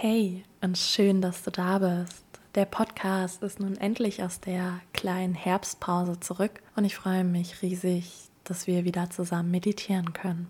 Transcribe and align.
Hey 0.00 0.44
und 0.60 0.78
schön, 0.78 1.20
dass 1.20 1.42
du 1.42 1.50
da 1.50 1.78
bist. 1.78 2.24
Der 2.54 2.66
Podcast 2.66 3.42
ist 3.42 3.58
nun 3.58 3.76
endlich 3.76 4.22
aus 4.22 4.38
der 4.38 4.78
kleinen 4.92 5.34
Herbstpause 5.34 6.20
zurück 6.20 6.62
und 6.76 6.84
ich 6.84 6.94
freue 6.94 7.24
mich 7.24 7.62
riesig, 7.62 8.30
dass 8.44 8.68
wir 8.68 8.84
wieder 8.84 9.10
zusammen 9.10 9.50
meditieren 9.50 10.12
können. 10.12 10.46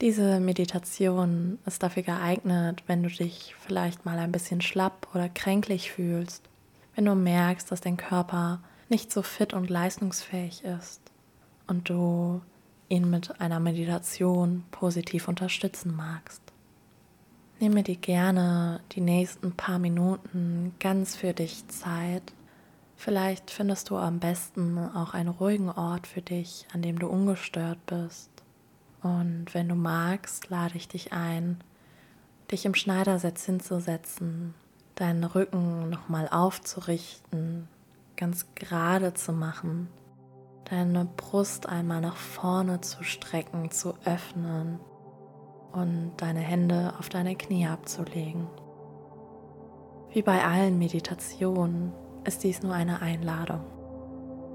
Diese 0.00 0.40
Meditation 0.40 1.60
ist 1.64 1.84
dafür 1.84 2.02
geeignet, 2.02 2.82
wenn 2.88 3.04
du 3.04 3.08
dich 3.08 3.54
vielleicht 3.64 4.04
mal 4.04 4.18
ein 4.18 4.32
bisschen 4.32 4.62
schlapp 4.62 5.06
oder 5.14 5.28
kränklich 5.28 5.92
fühlst, 5.92 6.42
wenn 6.96 7.04
du 7.04 7.14
merkst, 7.14 7.70
dass 7.70 7.82
dein 7.82 7.98
Körper 7.98 8.58
nicht 8.88 9.12
so 9.12 9.22
fit 9.22 9.52
und 9.52 9.70
leistungsfähig 9.70 10.64
ist 10.64 11.02
und 11.68 11.88
du 11.88 12.40
ihn 12.88 13.08
mit 13.08 13.40
einer 13.40 13.60
Meditation 13.60 14.64
positiv 14.72 15.28
unterstützen 15.28 15.94
magst. 15.94 16.47
Nehme 17.60 17.82
dir 17.82 17.96
gerne 17.96 18.80
die 18.92 19.00
nächsten 19.00 19.50
paar 19.50 19.80
Minuten 19.80 20.74
ganz 20.78 21.16
für 21.16 21.32
dich 21.32 21.66
Zeit. 21.66 22.22
Vielleicht 22.94 23.50
findest 23.50 23.90
du 23.90 23.96
am 23.96 24.20
besten 24.20 24.78
auch 24.78 25.12
einen 25.12 25.28
ruhigen 25.28 25.68
Ort 25.68 26.06
für 26.06 26.22
dich, 26.22 26.68
an 26.72 26.82
dem 26.82 27.00
du 27.00 27.08
ungestört 27.08 27.84
bist. 27.86 28.30
Und 29.02 29.46
wenn 29.54 29.68
du 29.68 29.74
magst, 29.74 30.48
lade 30.50 30.76
ich 30.76 30.86
dich 30.86 31.12
ein, 31.12 31.58
dich 32.52 32.64
im 32.64 32.74
Schneidersitz 32.74 33.44
hinzusetzen, 33.46 34.54
deinen 34.94 35.24
Rücken 35.24 35.90
nochmal 35.90 36.28
aufzurichten, 36.28 37.66
ganz 38.16 38.46
gerade 38.54 39.14
zu 39.14 39.32
machen, 39.32 39.88
deine 40.70 41.06
Brust 41.06 41.66
einmal 41.68 42.02
nach 42.02 42.16
vorne 42.16 42.80
zu 42.82 43.02
strecken, 43.02 43.72
zu 43.72 43.94
öffnen 44.04 44.78
und 45.72 46.12
deine 46.16 46.40
Hände 46.40 46.94
auf 46.98 47.08
deine 47.08 47.36
Knie 47.36 47.66
abzulegen. 47.66 48.46
Wie 50.10 50.22
bei 50.22 50.42
allen 50.44 50.78
Meditationen 50.78 51.92
ist 52.24 52.44
dies 52.44 52.62
nur 52.62 52.72
eine 52.72 53.02
Einladung. 53.02 53.60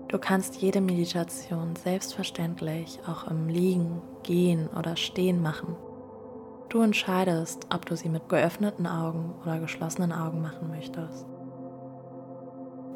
Du 0.08 0.20
kannst 0.20 0.58
jede 0.58 0.82
Meditation 0.82 1.76
selbstverständlich 1.76 3.00
auch 3.08 3.28
im 3.28 3.48
Liegen, 3.48 4.02
Gehen 4.24 4.68
oder 4.68 4.96
Stehen 4.96 5.42
machen. 5.42 5.76
Du 6.70 6.82
entscheidest, 6.82 7.68
ob 7.74 7.86
du 7.86 7.96
sie 7.96 8.10
mit 8.10 8.30
geöffneten 8.30 8.88
Augen 8.88 9.36
oder 9.44 9.60
geschlossenen 9.60 10.12
Augen 10.12 10.42
machen 10.42 10.70
möchtest. 10.70 11.26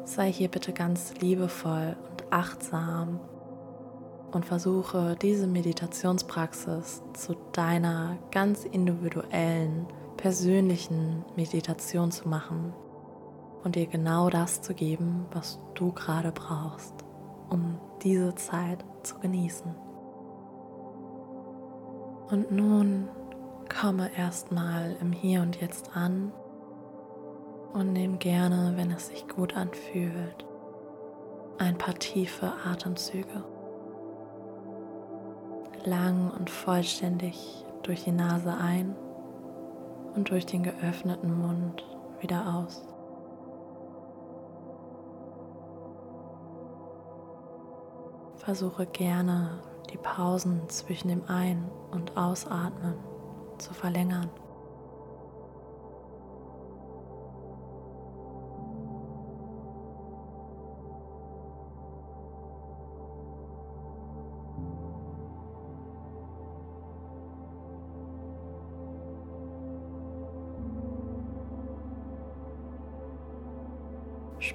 Sei 0.04 0.32
hier 0.32 0.48
bitte 0.48 0.72
ganz 0.72 1.14
liebevoll 1.20 1.96
und 2.10 2.32
achtsam 2.32 3.20
und 4.32 4.44
versuche 4.44 5.16
diese 5.20 5.46
Meditationspraxis 5.46 7.02
zu 7.14 7.34
deiner 7.52 8.18
ganz 8.30 8.64
individuellen, 8.64 9.86
persönlichen 10.16 11.24
Meditation 11.36 12.10
zu 12.10 12.28
machen 12.28 12.72
und 13.64 13.76
dir 13.76 13.86
genau 13.86 14.30
das 14.30 14.60
zu 14.60 14.74
geben, 14.74 15.26
was 15.32 15.60
du 15.74 15.92
gerade 15.92 16.32
brauchst, 16.32 16.94
um 17.48 17.78
diese 18.02 18.34
Zeit 18.34 18.84
zu 19.02 19.18
genießen. 19.18 19.74
Und 22.30 22.50
nun 22.50 23.08
komme 23.68 24.10
erstmal 24.16 24.96
im 25.00 25.12
Hier 25.12 25.40
und 25.40 25.60
Jetzt 25.60 25.96
an 25.96 26.32
und 27.72 27.92
nimm 27.92 28.18
gerne, 28.18 28.74
wenn 28.76 28.90
es 28.90 29.08
sich 29.08 29.26
gut 29.28 29.56
anfühlt, 29.56 30.44
ein 31.58 31.78
paar 31.78 31.94
tiefe 31.94 32.52
Atemzüge 32.64 33.44
lang 35.88 36.30
und 36.30 36.50
vollständig 36.50 37.64
durch 37.82 38.04
die 38.04 38.12
Nase 38.12 38.54
ein 38.54 38.94
und 40.14 40.30
durch 40.30 40.46
den 40.46 40.62
geöffneten 40.62 41.38
Mund 41.40 41.84
wieder 42.20 42.54
aus. 42.54 42.86
Versuche 48.36 48.86
gerne 48.86 49.62
die 49.92 49.98
Pausen 49.98 50.68
zwischen 50.68 51.08
dem 51.08 51.22
Ein- 51.28 51.70
und 51.90 52.16
Ausatmen 52.16 52.94
zu 53.58 53.74
verlängern. 53.74 54.30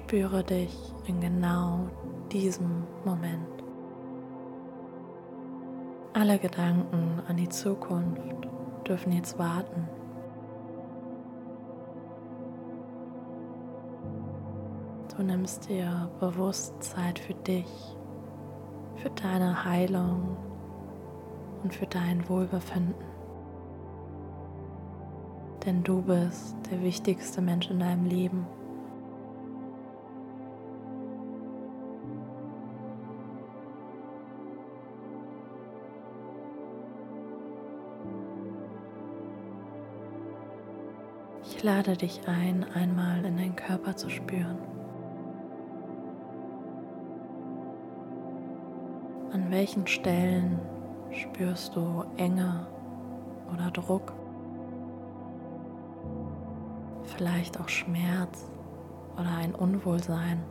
Spüre 0.06 0.44
dich 0.44 0.76
in 1.06 1.18
genau 1.18 1.88
diesem 2.30 2.86
Moment. 3.06 3.48
Alle 6.12 6.38
Gedanken 6.38 7.22
an 7.26 7.38
die 7.38 7.48
Zukunft 7.48 8.20
dürfen 8.86 9.12
jetzt 9.12 9.38
warten. 9.38 9.88
Du 15.16 15.22
nimmst 15.22 15.70
dir 15.70 16.10
bewusst 16.20 16.74
Zeit 16.82 17.18
für 17.18 17.34
dich, 17.34 17.96
für 18.96 19.08
deine 19.08 19.64
Heilung 19.64 20.36
und 21.62 21.74
für 21.74 21.86
dein 21.86 22.28
Wohlbefinden. 22.28 22.94
Denn 25.64 25.82
du 25.82 26.02
bist 26.02 26.56
der 26.70 26.82
wichtigste 26.82 27.40
Mensch 27.40 27.70
in 27.70 27.78
deinem 27.78 28.04
Leben. 28.04 28.46
Lade 41.64 41.96
dich 41.96 42.20
ein, 42.28 42.66
einmal 42.74 43.24
in 43.24 43.38
deinen 43.38 43.56
Körper 43.56 43.96
zu 43.96 44.10
spüren. 44.10 44.58
An 49.32 49.50
welchen 49.50 49.86
Stellen 49.86 50.58
spürst 51.10 51.74
du 51.74 52.04
Enge 52.18 52.66
oder 53.50 53.70
Druck? 53.70 54.12
Vielleicht 57.16 57.58
auch 57.58 57.70
Schmerz 57.70 58.44
oder 59.14 59.34
ein 59.38 59.54
Unwohlsein. 59.54 60.42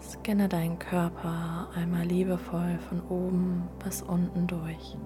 Scanne 0.00 0.48
deinen 0.48 0.78
Körper 0.78 1.70
einmal 1.74 2.04
liebevoll 2.04 2.78
von 2.88 3.00
oben 3.08 3.68
bis 3.82 4.00
unten 4.00 4.46
durch. 4.46 4.96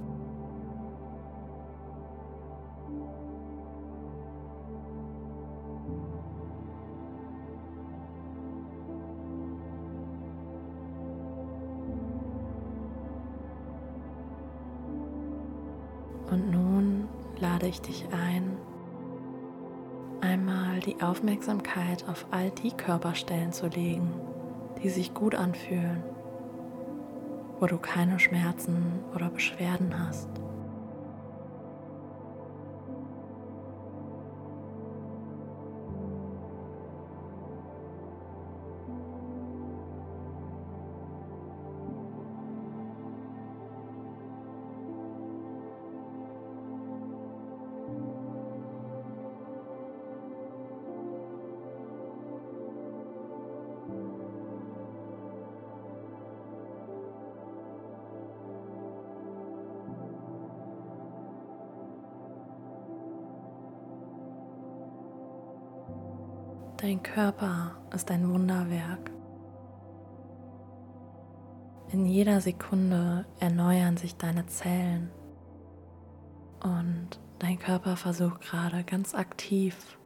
Und 16.31 16.51
nun 16.51 17.09
lade 17.39 17.67
ich 17.67 17.81
dich 17.81 18.07
ein, 18.13 18.57
einmal 20.21 20.81
die 20.81 21.01
Aufmerksamkeit 21.01 22.07
auf 22.09 22.27
all 22.31 22.51
die 22.51 22.73
Körperstellen 22.73 23.53
zu 23.53 23.69
legen, 23.69 24.11
die 24.83 24.91
sich 24.91 25.15
gut 25.15 25.35
anfühlen, 25.35 26.03
wo 27.59 27.67
du 27.67 27.79
keine 27.79 28.19
Schmerzen 28.19 29.01
oder 29.15 29.31
Beschwerden 29.31 29.99
hast. 29.99 30.29
Dein 66.81 67.03
Körper 67.03 67.77
ist 67.93 68.09
ein 68.09 68.33
Wunderwerk. 68.33 69.11
In 71.91 72.07
jeder 72.07 72.41
Sekunde 72.41 73.27
erneuern 73.41 73.97
sich 73.97 74.17
deine 74.17 74.47
Zellen 74.47 75.11
und 76.63 77.19
dein 77.41 77.59
Körper 77.59 77.97
versucht 77.97 78.43
gerade 78.43 78.85
ganz 78.85 79.17
aktiv 79.17 79.99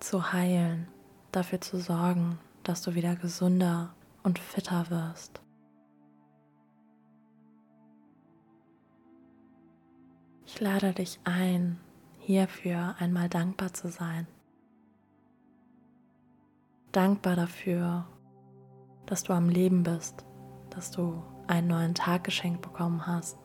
zu 0.00 0.32
heilen, 0.32 0.88
dafür 1.32 1.60
zu 1.60 1.78
sorgen, 1.78 2.38
dass 2.62 2.80
du 2.80 2.94
wieder 2.94 3.14
gesünder 3.14 3.94
und 4.22 4.38
fitter 4.38 4.88
wirst. 4.88 5.42
Ich 10.46 10.58
lade 10.60 10.94
dich 10.94 11.20
ein, 11.24 11.78
hierfür 12.20 12.94
einmal 12.98 13.28
dankbar 13.28 13.74
zu 13.74 13.90
sein. 13.90 14.26
Dankbar 16.98 17.36
dafür, 17.36 18.08
dass 19.06 19.22
du 19.22 19.32
am 19.32 19.48
Leben 19.48 19.84
bist, 19.84 20.26
dass 20.70 20.90
du 20.90 21.22
einen 21.46 21.68
neuen 21.68 21.94
Tag 21.94 22.24
geschenkt 22.24 22.60
bekommen 22.60 23.06
hast. 23.06 23.38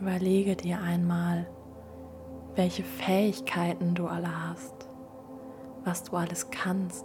Überlege 0.00 0.56
dir 0.56 0.80
einmal, 0.80 1.46
welche 2.54 2.84
Fähigkeiten 2.84 3.94
du 3.94 4.06
alle 4.06 4.48
hast, 4.48 4.88
was 5.84 6.04
du 6.04 6.16
alles 6.16 6.48
kannst. 6.48 7.04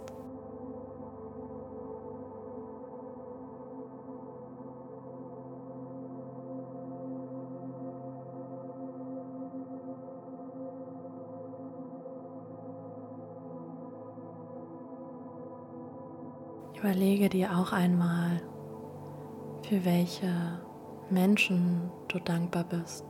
Überlege 16.90 17.28
dir 17.28 17.56
auch 17.56 17.72
einmal, 17.72 18.42
für 19.62 19.84
welche 19.84 20.60
Menschen 21.08 21.88
du 22.08 22.18
dankbar 22.18 22.64
bist. 22.64 23.04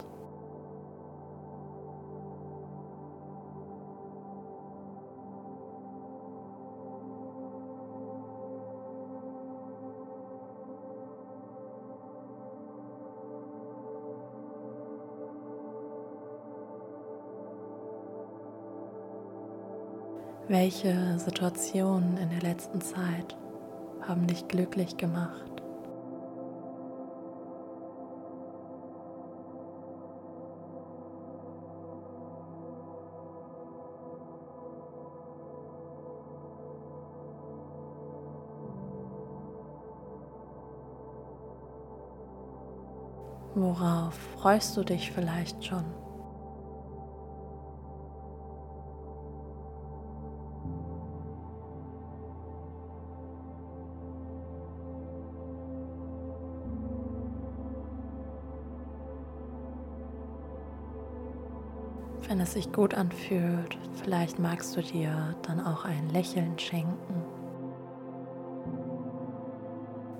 Welche 20.49 21.19
Situationen 21.19 22.19
in 22.19 22.29
der 22.29 22.43
letzten 22.43 22.83
Zeit 22.83 23.40
haben 24.11 24.27
dich 24.27 24.49
glücklich 24.49 24.97
gemacht. 24.97 25.47
Worauf 43.55 44.15
freust 44.15 44.77
du 44.77 44.83
dich 44.83 45.13
vielleicht 45.13 45.65
schon? 45.65 45.85
Wenn 62.31 62.39
es 62.39 62.53
sich 62.53 62.73
gut 62.73 62.95
anfühlt, 62.95 63.77
vielleicht 64.05 64.39
magst 64.39 64.77
du 64.77 64.83
dir 64.83 65.35
dann 65.43 65.59
auch 65.59 65.85
ein 65.85 66.11
Lächeln 66.11 66.57
schenken. 66.61 67.25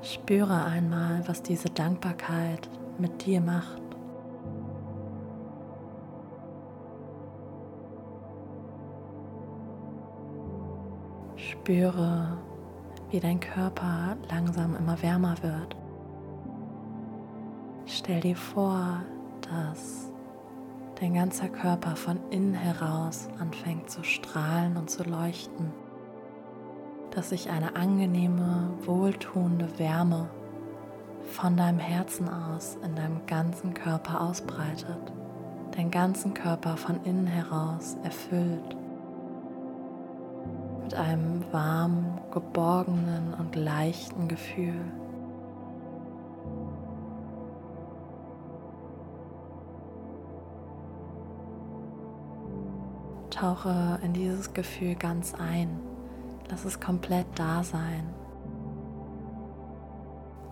Spüre 0.03 0.65
einmal, 0.65 1.23
was 1.29 1.41
diese 1.41 1.69
Dankbarkeit 1.71 2.69
mit 2.99 3.25
dir 3.25 3.41
macht. 3.41 3.81
Spüre, 11.37 12.39
wie 13.11 13.21
dein 13.21 13.39
Körper 13.39 14.17
langsam 14.29 14.75
immer 14.75 15.01
wärmer 15.01 15.37
wird. 15.43 15.77
Stell 17.87 18.21
dir 18.21 18.37
vor, 18.37 19.01
dass 19.43 20.10
dein 21.01 21.15
ganzer 21.15 21.49
Körper 21.49 21.97
von 21.97 22.21
innen 22.31 22.55
heraus 22.55 23.29
anfängt 23.39 23.91
zu 23.91 24.05
strahlen 24.05 24.77
und 24.77 24.91
zu 24.91 25.03
leuchten, 25.03 25.73
dass 27.13 27.31
sich 27.31 27.51
eine 27.51 27.75
angenehme, 27.75 28.71
wohltuende 28.85 29.79
Wärme 29.79 30.29
von 31.25 31.57
deinem 31.57 31.79
Herzen 31.79 32.29
aus 32.29 32.77
in 32.85 32.95
deinem 32.95 33.25
ganzen 33.27 33.73
Körper 33.73 34.21
ausbreitet, 34.21 35.13
deinen 35.75 35.91
ganzen 35.91 36.35
Körper 36.35 36.77
von 36.77 37.03
innen 37.05 37.27
heraus 37.27 37.97
erfüllt 38.03 38.77
mit 40.83 40.95
einem 40.95 41.45
warmen, 41.53 42.21
geborgenen 42.33 43.33
und 43.35 43.55
leichten 43.55 44.29
Gefühl. 44.29 44.85
Tauche 53.41 53.99
in 54.03 54.13
dieses 54.13 54.53
Gefühl 54.53 54.95
ganz 54.97 55.33
ein. 55.33 55.81
Lass 56.51 56.67
es 56.67 56.79
komplett 56.79 57.27
da 57.37 57.65
sein. 57.65 58.07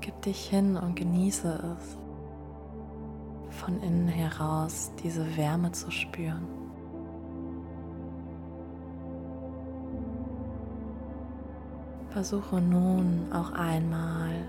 Gib 0.01 0.23
dich 0.23 0.49
hin 0.49 0.75
und 0.75 0.97
genieße 0.97 1.77
es, 1.77 1.99
von 3.61 3.83
innen 3.83 4.09
heraus 4.09 4.91
diese 5.03 5.37
Wärme 5.37 5.71
zu 5.73 5.91
spüren. 5.91 6.47
Versuche 12.09 12.59
nun 12.59 13.31
auch 13.35 13.53
einmal 13.53 14.49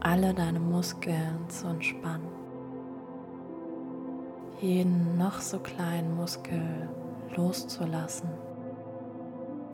alle 0.00 0.32
deine 0.32 0.60
Muskeln 0.60 1.46
zu 1.48 1.66
entspannen. 1.66 2.26
Jeden 4.62 5.18
noch 5.18 5.42
so 5.42 5.58
kleinen 5.58 6.16
Muskel 6.16 6.88
loszulassen, 7.36 8.28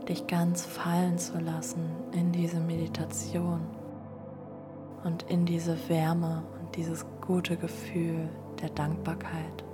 dich 0.08 0.26
ganz 0.26 0.64
fallen 0.64 1.18
zu 1.18 1.38
lassen 1.38 1.90
in 2.12 2.32
diese 2.32 2.60
Meditation 2.60 3.60
und 5.04 5.22
in 5.24 5.46
diese 5.46 5.76
Wärme 5.88 6.42
und 6.60 6.76
dieses 6.76 7.06
gute 7.20 7.56
Gefühl 7.56 8.28
der 8.60 8.70
Dankbarkeit. 8.70 9.64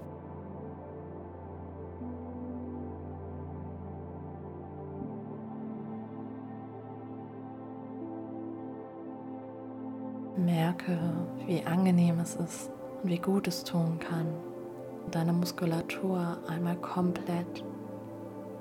Merke, 10.37 10.99
wie 11.47 11.65
angenehm 11.65 12.21
es 12.21 12.37
ist 12.37 12.71
und 13.03 13.11
wie 13.11 13.19
gut 13.19 13.49
es 13.49 13.65
tun 13.65 13.99
kann, 13.99 14.27
deine 15.11 15.33
Muskulatur 15.33 16.39
einmal 16.47 16.77
komplett 16.77 17.65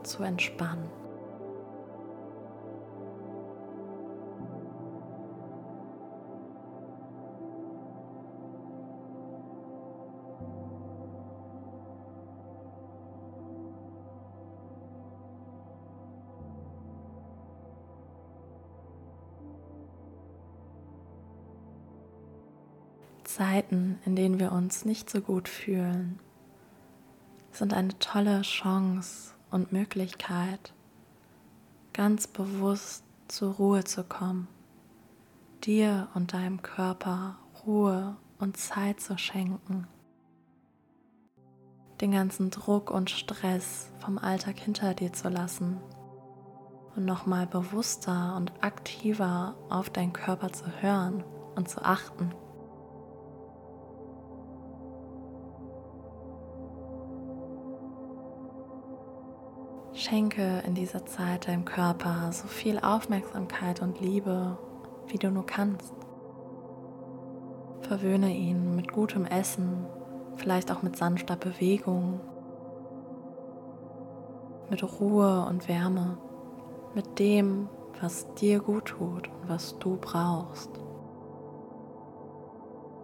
zu 0.05 0.24
entspannen. 0.24 0.89
Zeiten, 23.35 24.00
in 24.05 24.15
denen 24.15 24.39
wir 24.39 24.53
uns 24.53 24.85
nicht 24.85 25.09
so 25.09 25.19
gut 25.19 25.50
fühlen, 25.50 26.19
sind 27.51 27.74
eine 27.74 27.97
tolle 28.00 28.43
Chance 28.43 29.33
und 29.55 29.71
Möglichkeit, 29.71 30.74
ganz 31.93 32.27
bewusst 32.27 33.05
zur 33.29 33.53
Ruhe 33.53 33.85
zu 33.85 34.03
kommen, 34.03 34.50
dir 35.63 36.09
und 36.13 36.33
deinem 36.33 36.62
Körper 36.62 37.38
Ruhe 37.65 38.17
und 38.38 38.57
Zeit 38.57 39.00
zu 39.00 39.17
schenken, 39.17 39.88
den 42.01 42.12
ganzen 42.12 42.51
Druck 42.51 42.91
und 42.91 43.09
Stress 43.09 43.89
vom 44.00 44.17
Alltag 44.17 44.59
hinter 44.59 44.93
dir 44.93 45.13
zu 45.13 45.29
lassen 45.29 45.77
und 46.97 47.05
nochmal 47.05 47.47
bewusster 47.47 48.35
und 48.35 48.51
aktiver 48.62 49.55
auf 49.69 49.89
deinen 49.89 50.12
Körper 50.12 50.51
zu 50.51 50.65
hören 50.81 51.24
und 51.55 51.69
zu 51.69 51.81
achten. 51.81 52.33
Schenke 59.96 60.62
in 60.68 60.75
dieser 60.75 61.06
Zeit 61.06 61.48
deinem 61.48 61.64
Körper 61.64 62.30
so 62.34 62.48
viel 62.48 62.80
Aufmerksamkeit 62.80 63.82
und 63.82 64.02
Liebe, 64.02 64.58
wie 65.08 65.18
du 65.18 65.32
nur 65.32 65.46
kannst. 65.46 65.94
Verwöhne 67.80 68.36
ihn 68.36 68.75
mit 68.75 68.92
gutem 68.92 69.25
Essen, 69.25 69.86
vielleicht 70.36 70.70
auch 70.70 70.82
mit 70.82 70.98
sanfter 70.98 71.38
Bewegung, 71.38 72.20
mit 74.70 74.84
Ruhe 75.00 75.46
und 75.48 75.70
Wärme, 75.70 76.18
mit 76.94 77.18
dem, 77.18 77.70
was 78.02 78.34
dir 78.34 78.60
gut 78.60 78.86
tut 78.86 79.30
und 79.30 79.48
was 79.48 79.80
du 79.80 79.96
brauchst, 79.96 80.72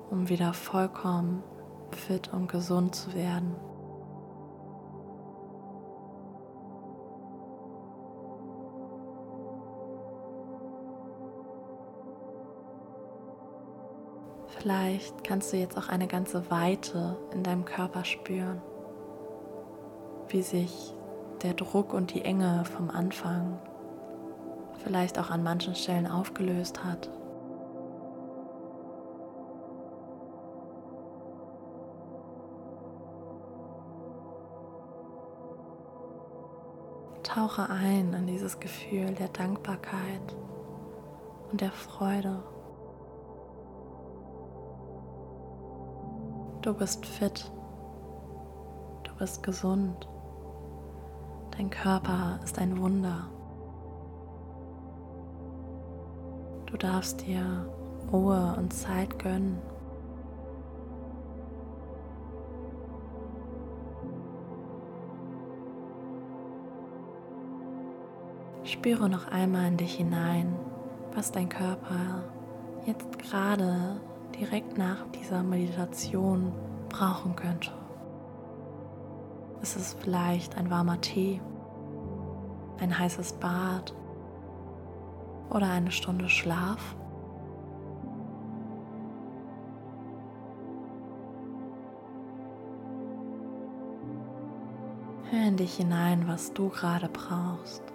um 0.10 0.28
wieder 0.28 0.54
vollkommen 0.54 1.42
fit 1.92 2.34
und 2.34 2.52
gesund 2.52 2.96
zu 2.96 3.14
werden. 3.14 3.56
Vielleicht 14.62 15.24
kannst 15.24 15.52
du 15.52 15.58
jetzt 15.58 15.76
auch 15.76 15.90
eine 15.90 16.06
ganze 16.06 16.52
Weite 16.52 17.18
in 17.34 17.42
deinem 17.42 17.66
Körper 17.66 18.06
spüren, 18.06 18.62
wie 20.28 20.44
sich 20.44 20.94
der 21.42 21.56
Druck 21.56 21.96
und 21.96 22.14
die 22.14 22.22
Enge 22.22 22.64
vom 22.66 22.92
Anfang 22.92 23.58
vielleicht 24.84 25.18
auch 25.18 25.32
an 25.32 25.42
manchen 25.42 25.74
Stellen 25.74 26.06
aufgelöst 26.06 26.84
hat. 26.84 27.10
Tauche 37.24 37.68
ein 37.68 38.14
in 38.14 38.28
dieses 38.28 38.60
Gefühl 38.60 39.16
der 39.16 39.30
Dankbarkeit 39.30 40.36
und 41.52 41.62
der 41.62 41.72
Freude. 41.72 42.44
Du 46.62 46.76
bist 46.76 47.04
fit. 47.04 47.52
Du 49.04 49.12
bist 49.18 49.42
gesund. 49.42 50.08
Dein 51.58 51.72
Körper 51.72 52.40
ist 52.44 52.60
ein 52.60 52.80
Wunder. 52.80 53.28
Du 56.68 56.78
darfst 56.78 57.26
dir 57.26 57.66
Ruhe 58.12 58.56
und 58.60 58.72
Zeit 58.72 59.18
gönnen. 59.18 59.58
Spüre 68.64 69.10
noch 69.10 69.28
einmal 69.30 69.68
in 69.68 69.78
dich 69.78 69.96
hinein, 69.96 70.56
was 71.16 71.32
dein 71.32 71.50
Körper 71.50 72.24
jetzt 72.86 73.18
gerade 73.18 74.00
direkt 74.42 74.76
nach 74.76 75.06
dieser 75.12 75.44
Meditation 75.44 76.52
brauchen 76.90 77.36
könnte. 77.36 77.72
Ist 79.62 79.76
es 79.76 79.94
vielleicht 79.94 80.58
ein 80.58 80.72
warmer 80.72 81.00
Tee, 81.00 81.40
ein 82.80 82.98
heißes 82.98 83.34
Bad 83.34 83.94
oder 85.52 85.70
eine 85.70 85.92
Stunde 85.92 86.28
Schlaf? 86.28 86.96
Hör 95.30 95.48
in 95.48 95.58
dich 95.58 95.76
hinein, 95.76 96.28
was 96.28 96.52
du 96.52 96.70
gerade 96.70 97.10
brauchst. 97.10 97.91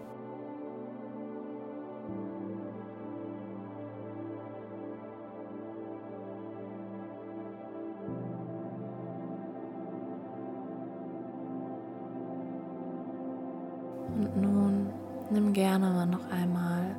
Nimm 15.36 15.52
gerne 15.52 16.06
noch 16.06 16.30
einmal 16.30 16.96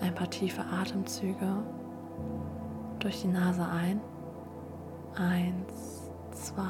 ein 0.00 0.12
paar 0.16 0.28
tiefe 0.28 0.62
Atemzüge 0.62 1.62
durch 2.98 3.22
die 3.22 3.28
Nase 3.28 3.64
ein. 3.64 4.00
Eins, 5.14 6.10
zwei, 6.32 6.64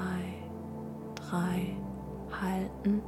drei, 1.14 1.74
halten. 2.42 3.00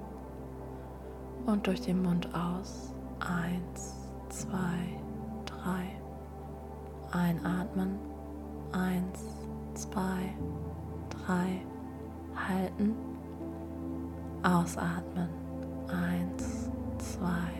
Und 1.45 1.67
durch 1.67 1.83
den 1.83 2.03
Mund 2.03 2.27
aus. 2.35 2.95
Eins, 3.21 3.97
zwei, 4.31 5.03
drei. 5.45 6.01
Einatmen. 7.13 7.99
Eins, 8.73 9.21
zwei, 9.75 10.35
drei. 11.11 11.61
Halten. 12.35 12.95
Ausatmen. 14.43 15.29
Eins, 15.89 16.71
zwei, 16.99 17.58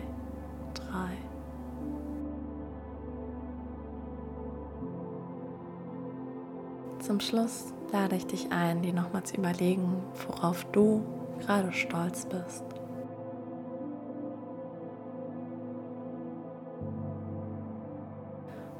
Zum 7.09 7.21
Schluss 7.21 7.73
lade 7.91 8.15
ich 8.17 8.27
dich 8.27 8.51
ein, 8.51 8.83
dir 8.83 8.93
nochmal 8.93 9.23
zu 9.23 9.35
überlegen, 9.35 10.03
worauf 10.27 10.63
du 10.65 11.03
gerade 11.39 11.73
stolz 11.73 12.27
bist. 12.27 12.63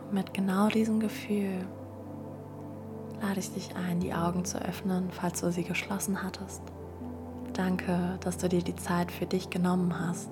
Und 0.06 0.14
mit 0.14 0.32
genau 0.36 0.68
diesem 0.68 1.00
Gefühl 1.00 1.66
lade 3.20 3.40
ich 3.40 3.52
dich 3.52 3.76
ein, 3.76 4.00
die 4.00 4.14
Augen 4.14 4.46
zu 4.46 4.64
öffnen, 4.64 5.10
falls 5.10 5.42
du 5.42 5.52
sie 5.52 5.64
geschlossen 5.64 6.22
hattest. 6.22 6.62
Danke, 7.54 8.20
dass 8.22 8.38
du 8.38 8.48
dir 8.48 8.62
die 8.62 8.76
Zeit 8.76 9.12
für 9.12 9.26
dich 9.26 9.50
genommen 9.50 10.00
hast 10.00 10.30